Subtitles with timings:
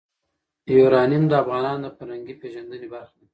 [0.77, 3.27] یورانیم د افغانانو د فرهنګي پیژندنې برخه ده.